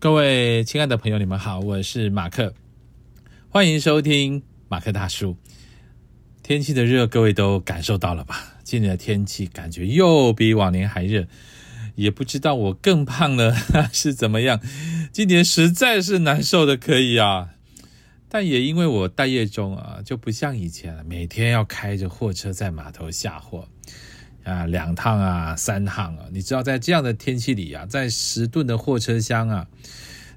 [0.00, 2.54] 各位亲爱的朋友，你们好，我是马克，
[3.50, 5.36] 欢迎收听马克大叔。
[6.42, 8.56] 天气的热，各位都感受到了吧？
[8.64, 11.26] 今年的天气感觉又比往年还热，
[11.96, 13.54] 也不知道我更胖了
[13.92, 14.58] 是怎么样。
[15.12, 17.50] 今年实在是难受的可以啊，
[18.30, 23.68] 但也因为我待业中啊，就不像以前了每天要开着货车在码头下货。
[24.44, 29.66] 啊，两趟啊，三趟啊，你知道在这样的天气里啊，在十吨的货车厢啊，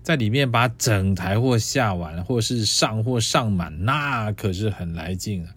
[0.02, 5.53] 在里面把整台货下完，或是上货上满，那可是很来劲啊。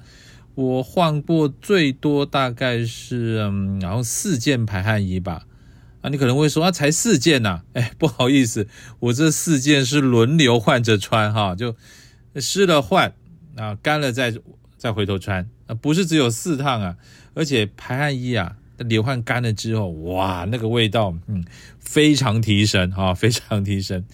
[0.54, 5.44] 我换过最多大概是嗯，然后四件排汗衣吧。
[6.00, 7.62] 啊，你可能会说啊，才四件呐？
[7.72, 8.68] 哎，不好意思，
[9.00, 11.74] 我这四件是轮流换着穿哈，就
[12.36, 13.12] 湿了换
[13.56, 14.32] 啊，干了再
[14.76, 16.96] 再回头穿啊，不是只有四趟啊。
[17.34, 21.44] 而且排汗衣啊，流汗干了之后，哇，那个味道，嗯，
[21.78, 24.04] 非常提神啊，非常提神。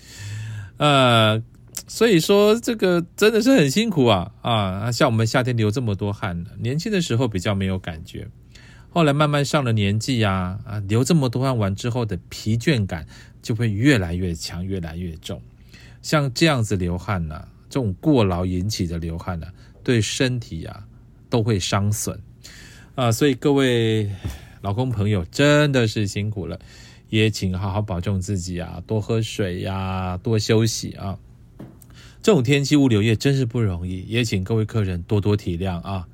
[0.78, 1.40] 呃，
[1.86, 4.90] 所以说这个真的是很辛苦啊啊！
[4.90, 8.26] 像我们夏天流这么多汗，年轻的时候比较没有感觉，
[8.88, 13.06] 后来慢慢上了年纪呀，啊，流这么多汗完之后的疲倦感
[13.40, 15.40] 就会越来越强，越来越重。
[16.00, 19.46] 像这样子流汗呢，这种过劳引起的流汗呢，
[19.84, 20.84] 对身体啊
[21.28, 22.20] 都会伤损。
[22.94, 24.10] 啊，所以各位
[24.60, 26.58] 老公朋友真的是辛苦了，
[27.08, 31.18] 也请好好保重自己啊，多喝水呀，多休息啊。
[32.22, 36.06] 这种天气物流业真是不容易，也请各位客人多多体谅啊。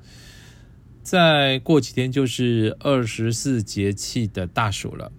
[1.03, 5.11] 再过几天就是二十四节气的大暑了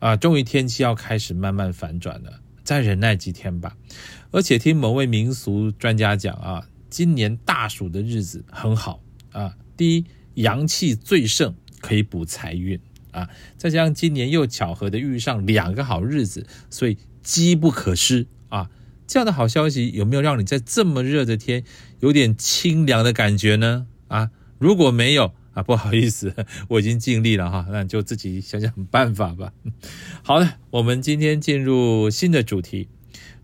[0.00, 3.76] 啊，终于天气要开始慢慢反转了，再忍耐几天吧。
[4.30, 10.04] 而且听某位民俗专家讲啊，今年大暑的日子很好啊，第一。
[10.38, 12.78] 阳气最盛，可以补财运
[13.10, 13.28] 啊！
[13.56, 18.70] 再加上今年又巧合的遇上两个好日子，所以机不可失啊！
[19.08, 21.64] 这样的好消息有没有让你在这么热的天
[21.98, 23.88] 有点清凉的感觉呢？
[24.06, 26.32] 啊，如果没有啊，不好意思，
[26.70, 29.52] 我已经尽力了哈，那你就自己想想办法吧。
[30.22, 32.88] 好了，我们今天进入新的主题，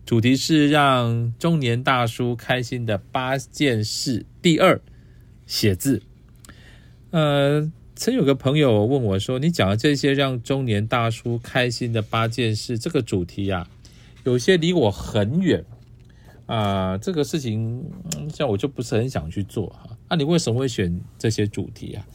[0.05, 4.23] 主题是让中年大叔开心的八件事。
[4.39, 4.79] 第二，
[5.47, 6.03] 写字。
[7.09, 13.67] 呃，曾有个朋友问我说：“你讲的这些让中年大叔开心的八件事，这个主题呀，
[14.25, 15.65] 有些离我很远
[16.45, 16.95] 啊。
[16.99, 17.83] 这个事情，
[18.31, 19.97] 像我就不是很想去做哈。
[20.07, 22.05] 那你为什么会选这些主题啊？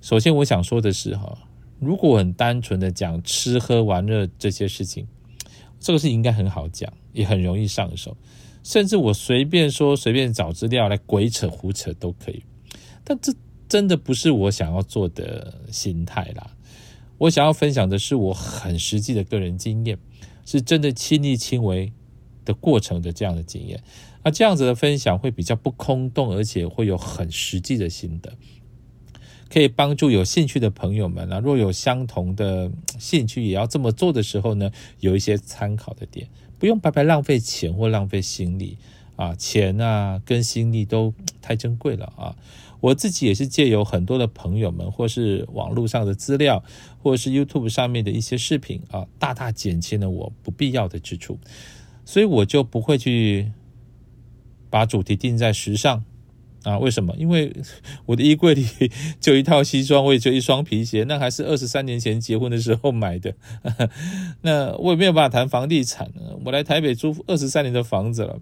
[0.00, 1.36] 首先，我想说的是哈，
[1.80, 5.08] 如果很单纯的讲吃喝玩乐这些事情，
[5.80, 8.16] 这个是应该很好讲，也很容易上手，
[8.62, 12.42] 甚至我随便说、随便找资料来鬼扯胡扯都可以。
[13.04, 13.34] 但这。
[13.68, 16.56] 真的不是我想要做的心态啦，
[17.18, 19.98] 我想要分享的是我很实际的个人经验，
[20.46, 21.92] 是真的亲力亲为
[22.46, 23.84] 的过程的这样的经验。
[24.24, 28.32] 那这样子的分享会比较不空洞，而且会有很实际的心得，
[29.50, 34.70] 可以帮助有兴趣的朋友们啊，若有相同的兴趣也要这么做的时候呢，
[35.00, 36.28] 有一些参考的点，
[36.58, 38.76] 不用白白浪费钱或浪费心力
[39.16, 42.36] 啊，钱啊跟心力都太珍贵了啊。
[42.80, 46.62] 我自己也是借由很多的朋友们，或是网络上的资料，
[47.02, 51.40] 或是 YouTube 上面的一些视频啊，大大减轻了我不必要的支出，
[52.04, 53.50] 所以我就不会去
[54.70, 56.04] 把主题定在时尚
[56.62, 56.78] 啊。
[56.78, 57.14] 为什么？
[57.18, 57.54] 因为
[58.06, 58.66] 我的衣柜里
[59.20, 63.34] 就一套西装，我也就一双皮鞋，那还是二十三年前结婚的时候买的。
[64.42, 66.10] 那我也没有办法谈房地产，
[66.44, 68.40] 我来台北租二十三年的房子了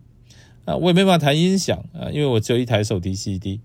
[0.64, 3.60] 啊，我也没办法谈音响啊，因为我只有一台手提 CD。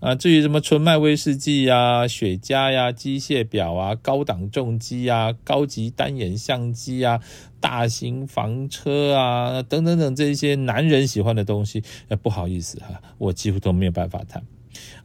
[0.00, 7.20] 啊，至于什么纯麦威士忌呀、雪茄呀、机械表啊、高档重机啊、高级单眼相机啊、
[7.58, 14.40] 大型房车啊等等等这些男人喜欢的东西，呃，不好意思哈，我几乎都没有办法谈。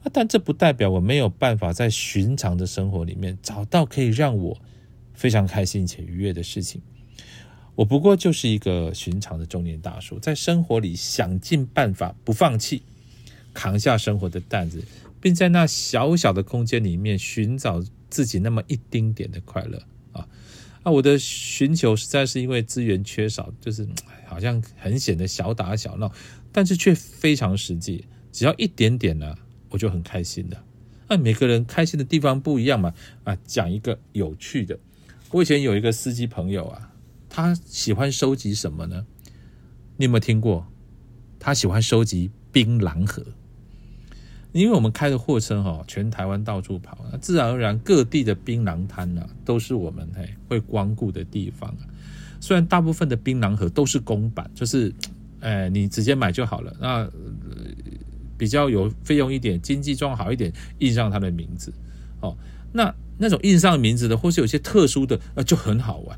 [0.04, 4.56] 啊，但这不代表我没有办法在寻常的生活里面找到可以让我
[5.12, 6.80] 非常开心且愉悦的事情。
[7.74, 12.82] 我不过就是一个寻常的中年大叔，在生活里想尽办法不放弃。
[13.54, 14.84] 扛下生活的担子，
[15.20, 19.80] 并在那小小的空间里面寻找自己那么一丁点的快乐
[20.12, 20.28] 啊！
[20.82, 23.88] 啊，我的寻求实在是因为资源缺少，就是
[24.26, 26.12] 好像很显得小打小闹，
[26.52, 28.04] 但是却非常实际。
[28.30, 29.34] 只要一点点呢，
[29.70, 30.62] 我就很开心的。
[31.08, 32.92] 那每个人开心的地方不一样嘛。
[33.22, 34.78] 啊，讲一个有趣的，
[35.30, 36.92] 我以前有一个司机朋友啊，
[37.28, 39.06] 他喜欢收集什么呢？
[39.96, 40.66] 你有没有听过？
[41.38, 43.24] 他喜欢收集槟榔盒。
[44.54, 51.76] 因为我们开的货车哈，全台湾到处跑，自然而然各地的槟榔摊呢，都是我们嘿会光顾的地方。
[52.40, 54.94] 虽然大部分的槟榔盒都是公版，就是，
[55.40, 56.72] 哎，你直接买就好了。
[56.80, 57.10] 那
[58.38, 61.72] 比较有费用一点，经济状况好一点，印上他的名字。
[62.20, 62.36] 哦，
[62.72, 66.16] 那那种印上名字的，或是有些特殊的，呃，就很好玩。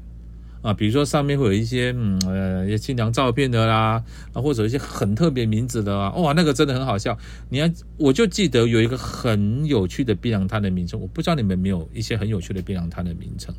[0.67, 4.03] 啊，比如说上面会有一些嗯呃一些清凉照片的啦，
[4.33, 7.17] 啊或者一些很特别名字的啊，哇，那个真的很好笑。
[7.49, 13.55] 你看，我就记得有一个很有趣的槟榔摊的名称，我不知道你们没有一些很有趣的槟榔摊的名称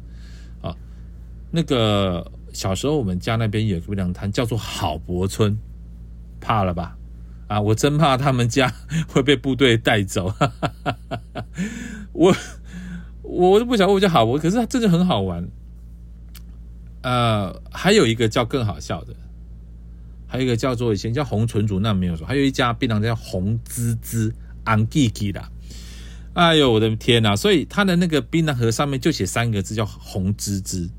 [0.61, 0.75] 啊。
[1.49, 5.57] 那个小时候我们家那边有个槟榔摊叫做好博村，
[6.41, 6.97] 怕了吧？
[7.47, 8.69] 啊，我真怕他们家
[9.07, 10.33] 会被部队带走。
[12.11, 12.35] 我
[13.21, 15.47] 我都不想问叫好博，可是它真的很好玩。
[17.01, 19.15] 呃，还有一个叫更好笑的，
[20.25, 24.33] 还有一个叫做以前叫红唇竹，那没有说，还有一家槟榔叫红滋滋
[24.65, 25.41] 昂吉吉的，
[26.33, 27.35] 哎呦我的天呐！
[27.35, 30.89] 所以它的那个槟榔盒上面就写三个字叫红滋滋，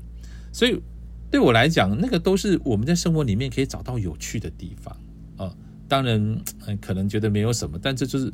[0.51, 0.81] 所以
[1.29, 4.97] 对我来讲，那个都是我们在生活里面可以找到有趣的地方
[5.37, 5.53] 啊。
[5.87, 6.41] 当然，
[6.81, 8.33] 可能觉得没有什么，但这就是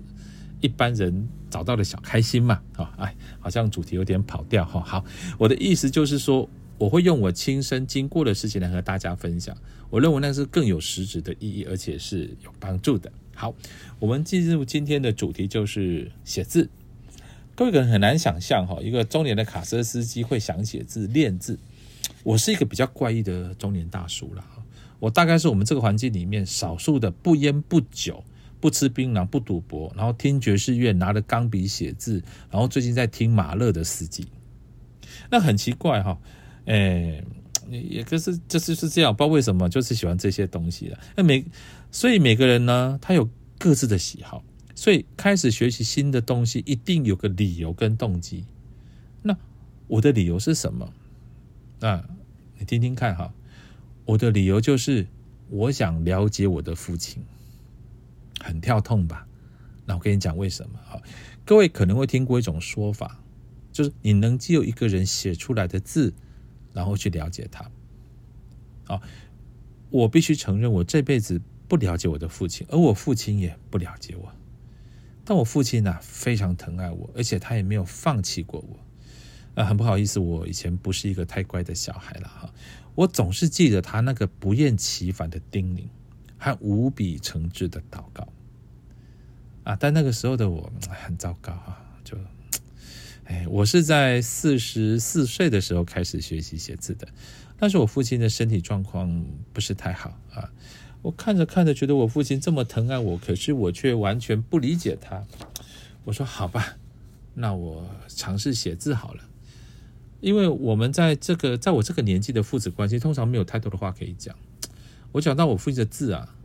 [0.62, 2.62] 一般人找到的小开心嘛。
[2.78, 4.82] 啊，哎，好像主题有点跑调哈。
[4.86, 5.04] 好，
[5.38, 6.48] 我的意思就是说。
[6.78, 9.56] 我会用我亲身经过的事情来和大家分享，
[9.90, 13.12] 我认为那是更有实质的意义，而且是有帮助的。
[13.34, 13.56] 好，
[14.00, 16.70] 我们进入今天的主题，就是写字。
[17.56, 21.58] 各位可能很难想象哈，一个中年的卡车司机会想写字、练字。
[22.24, 24.44] 我是一个比较怪异的中年大叔了
[25.00, 28.24] 我大概是我们这个环境里面少数的不烟不酒、
[28.60, 34.28] 不吃槟榔、不赌博，然后听爵士乐、拿着钢笔写字，然后最近在听马勒的司机。
[35.30, 36.18] 那很奇怪哈。
[36.66, 37.24] 哎，
[37.70, 41.00] 也可是就是是这样，不知道为什么，就是喜欢这些东西了。
[41.16, 41.46] 那每
[41.92, 44.44] 所以每个人呢，他有各自的喜好，
[44.76, 48.46] 所以开始学习新的东西，一定有个理由跟动机。
[49.22, 49.36] 那
[49.88, 50.94] 我的理由是什么？
[51.82, 52.04] 啊，
[52.58, 53.34] 你听听看哈。
[54.06, 55.08] 我的理由就是
[55.50, 57.24] 我想了解我的父亲，
[58.40, 59.28] 很跳痛吧？
[59.86, 61.02] 那我跟你讲为什么哈？
[61.44, 63.20] 各位可能会听过一种说法，
[63.72, 66.14] 就是你能记有一个人写出来的字。
[66.76, 67.72] 然后去了解他，
[68.88, 69.02] 啊，
[69.90, 74.30] 我必须承认，我这辈子不了解我的父亲，而我父亲也不了解我。
[75.24, 79.62] 但我父亲呢，非常疼爱我，而且他也没有放弃过我。
[79.62, 82.54] 啊，很不好意思，我以前不是一个太乖的小孩了哈。
[82.94, 85.88] 我总是记得他那个不厌其烦的叮咛，
[86.38, 88.28] 和无比诚挚的祷告。
[89.64, 91.85] 啊，但那个时候的我很糟糕啊，
[93.26, 97.08] 哎，我是在四十四岁的时候开始学习写字的。
[97.58, 100.52] 但是我父亲的身体状况不是太好啊。
[101.02, 105.24] 我看着看着，觉得我父亲这么疼爱我，可是我却完全不理解他。
[106.04, 106.78] 我说好吧，
[107.34, 109.24] 那我尝试写字好了。
[110.22, 114.36] 因为我们在这个在我这个年纪的父子关系，通常没有太多的话可以讲。
[115.14, 116.36] 我讲到我父亲的字啊，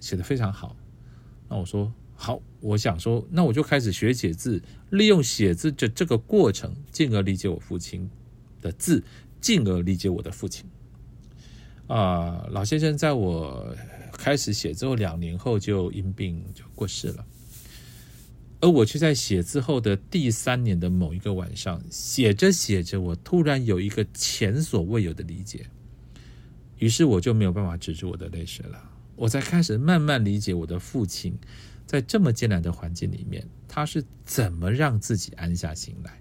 [0.00, 0.76] 写的非常好。
[1.50, 1.92] 那我说。
[2.18, 4.60] 好，我想说，那我就开始学写字，
[4.90, 8.08] 利用写字的这个过程，进而理解我父亲
[8.62, 9.04] 的字，
[9.40, 10.64] 进而理解我的父亲。
[11.86, 13.76] 啊，老先生在我
[14.12, 17.24] 开始写之后两年后就因病就过世了，
[18.60, 25.66] 而我却在写字后的第三年的某一个晚上，写着写着，我突然有一个前所未有的理解，
[26.78, 28.82] 于是我就没有办法止住我的泪水了，
[29.16, 31.36] 我才开始慢慢理解我的父亲。
[31.86, 36.20] 在这么艰难的环境里面，他是怎么让自己安下心来？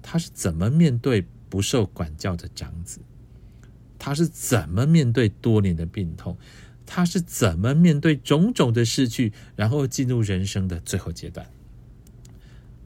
[0.00, 3.00] 他是怎么面对不受管教的长子？
[3.98, 6.38] 他是怎么面对多年的病痛？
[6.86, 11.44] 他是怎么面对种种的失去，然后进入人生的最后阶段？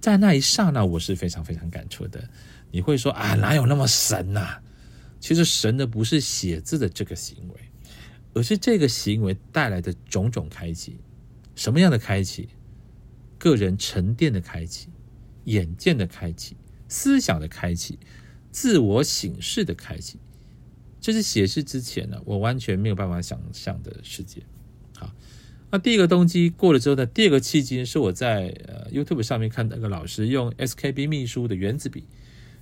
[0.00, 2.28] 在那一刹那，我是非常非常感触的。
[2.70, 4.58] 你会说啊，哪有那么神呐？
[5.20, 7.60] 其实神的不是写字的这个行为，
[8.34, 10.96] 而是这个行为带来的种种开启。
[11.54, 12.48] 什么样的开启？
[13.38, 14.88] 个人沉淀的开启，
[15.44, 17.98] 眼界的开启，思想的开启，
[18.52, 20.20] 自我醒视的开启，
[21.00, 24.42] 这是写诗之前呢，我完全没有办法想象的世界。
[24.94, 25.12] 好，
[25.72, 32.04] 那第一个动机过了之后呢，第二个契机是我在呃 YouTube 上面看到一个老师用 SKB 秘书的原子笔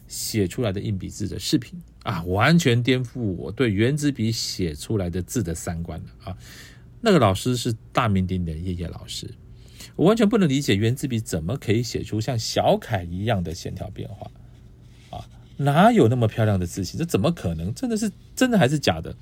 [0.08, 6.36] 写出来的硬笔字的视频啊，完全颠覆我对原子笔写出来的字的三观了啊。
[7.00, 9.28] 那个老师是大名鼎鼎的叶叶老师，
[9.96, 14.30] 我完全不能理解圆珠笔怎么可以写出像小楷一样的线条变化
[15.10, 15.28] 啊？
[15.56, 16.98] 哪有那么漂亮的字形？
[16.98, 17.72] 这怎么可能？
[17.74, 19.16] 真的是真的还是假的？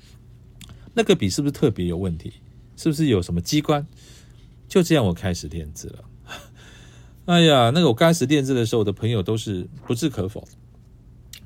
[0.93, 2.33] 那个笔是不是特别有问题？
[2.75, 3.85] 是不是有什么机关？
[4.67, 6.03] 就这样，我开始练字了。
[7.25, 10.47] 哎呀，那个我刚开始练字的时候，我的朋友都是不置可否，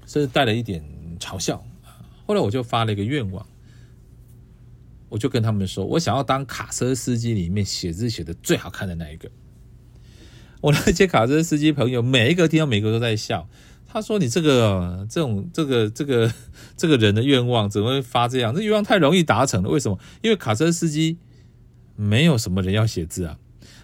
[0.05, 0.83] 甚至带了一点
[1.23, 1.63] 嘲笑。
[2.25, 3.45] 后来我就发了一个愿望，
[5.09, 9.31] 我就跟他们说，我想要当卡车司机里面写字写的最好看的那一个。
[10.61, 13.47] 我那些卡车司机朋友，每一个听到每个都在笑。
[13.85, 16.33] 他说：“你这个这种这个这个
[16.75, 18.55] 这个人的愿望怎么会发这样？
[18.55, 19.69] 这愿望太容易达成了。
[19.69, 19.99] 为什么？
[20.23, 21.19] 因为卡车司机
[21.95, 23.37] 没有什么人要写字啊。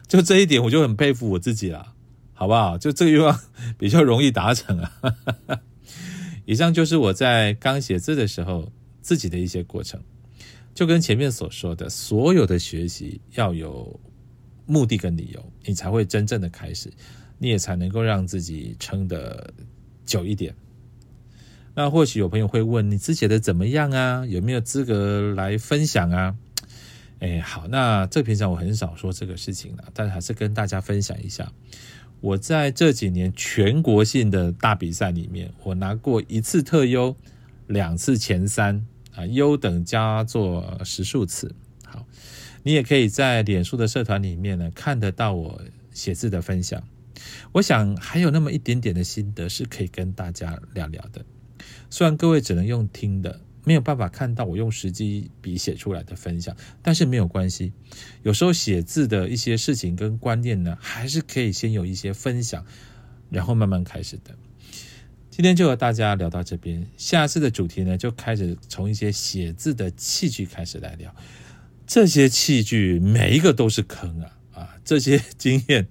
[0.08, 1.93] 就这一点，我就很佩服我自己了，
[2.34, 2.75] 好不好？
[2.77, 3.39] 就这个愿望
[3.77, 4.91] 比较容易达成啊。
[6.49, 8.71] 以上就是我在刚写字的时候
[9.03, 10.01] 自己的一些过程。
[10.73, 13.99] 就跟前面所说的，所有的学习要有
[14.65, 16.91] 目的跟理由，你才会真正的开始，
[17.37, 19.53] 你也才能够让自己撑的。”
[20.09, 20.55] 久一点，
[21.75, 24.25] 那或许有朋友会问：你字写的怎么样啊？
[24.25, 26.35] 有没有资格来分享啊？
[27.19, 31.53] 哎，好，那这平常我很少说这个事情了，但还是跟大家分享一下。
[32.21, 37.15] 我在这几年全国性的大比赛里面，我拿过一次特优，
[37.67, 38.85] 两次前三
[39.15, 41.55] 啊，优等佳作十数次。
[41.85, 42.05] 好，
[42.63, 45.61] 你也可以在脸书的社团里面呢，看得到我
[45.91, 46.83] 写字的分享。
[47.51, 51.25] 我想还有那么一点点的心得是可以跟大家聊聊的。
[51.89, 57.71] 虽然各位只能用听的，没有办法看到我用实际笔写出来的分享，但是没有关系。
[58.23, 62.65] 有时候写字的一些事情跟观念呢，还是可以先有一些分享，
[63.29, 64.35] 然后慢慢开始的。
[65.29, 71.13] 今天就和大家聊到这边，下次的主题呢，就开始从一些写字的器具开始来聊。
[71.85, 74.75] 这些器具每一个都是坑啊啊！
[74.83, 75.88] 这些经验。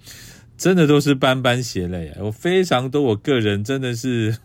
[0.56, 2.18] 真的都是斑斑血泪啊！
[2.18, 4.36] 有非常多我个人真的是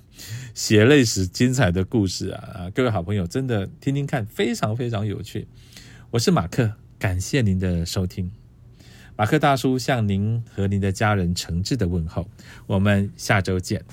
[0.54, 2.70] 血泪史精彩的故事啊啊！
[2.70, 5.48] 各位好朋友，真的听听看，非常非常有趣。
[6.12, 8.32] 我是马克，感谢您的收听。
[9.16, 12.30] 马克大叔向您和您的家人诚挚的问候，
[12.68, 13.84] 我们下周见。